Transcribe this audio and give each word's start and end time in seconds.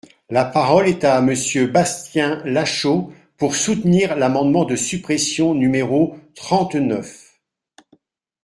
La 0.31 0.45
parole 0.45 0.87
est 0.87 1.03
à 1.03 1.21
Monsieur 1.21 1.67
Bastien 1.67 2.41
Lachaud, 2.43 3.13
pour 3.37 3.55
soutenir 3.55 4.15
l’amendement 4.15 4.65
de 4.65 4.75
suppression 4.75 5.53
numéro 5.53 6.17
trente-neuf. 6.33 7.37